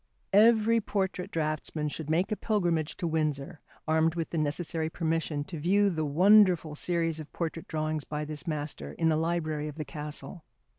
[0.33, 5.59] Every portrait draughtsman should make a pilgrimage to Windsor, armed with the necessary permission to
[5.59, 9.85] view the wonderful series of portrait drawings by this master in the library of the
[9.85, 10.43] castle.